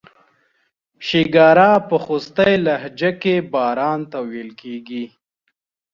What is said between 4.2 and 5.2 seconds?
ویل کیږي.